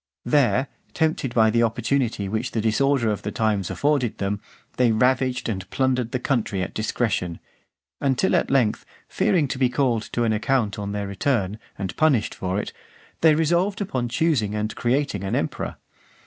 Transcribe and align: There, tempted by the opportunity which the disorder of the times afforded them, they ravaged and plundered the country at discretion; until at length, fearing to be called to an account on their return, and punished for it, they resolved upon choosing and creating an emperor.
There, 0.25 0.67
tempted 0.95 1.31
by 1.35 1.51
the 1.51 1.61
opportunity 1.61 2.27
which 2.27 2.49
the 2.53 2.59
disorder 2.59 3.11
of 3.11 3.21
the 3.21 3.31
times 3.31 3.69
afforded 3.69 4.17
them, 4.17 4.41
they 4.77 4.91
ravaged 4.91 5.47
and 5.47 5.69
plundered 5.69 6.11
the 6.11 6.17
country 6.19 6.63
at 6.63 6.73
discretion; 6.73 7.39
until 7.99 8.35
at 8.35 8.49
length, 8.49 8.83
fearing 9.07 9.47
to 9.49 9.59
be 9.59 9.69
called 9.69 10.01
to 10.13 10.23
an 10.23 10.33
account 10.33 10.79
on 10.79 10.91
their 10.91 11.05
return, 11.05 11.59
and 11.77 11.95
punished 11.97 12.33
for 12.33 12.59
it, 12.59 12.73
they 13.21 13.35
resolved 13.35 13.79
upon 13.79 14.09
choosing 14.09 14.55
and 14.55 14.75
creating 14.75 15.23
an 15.23 15.35
emperor. 15.35 15.75